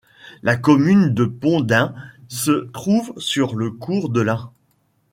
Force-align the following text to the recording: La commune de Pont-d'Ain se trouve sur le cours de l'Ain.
La 0.41 0.57
commune 0.57 1.13
de 1.13 1.25
Pont-d'Ain 1.25 1.93
se 2.27 2.67
trouve 2.73 3.13
sur 3.17 3.53
le 3.55 3.69
cours 3.69 4.09
de 4.09 4.21
l'Ain. 4.21 4.51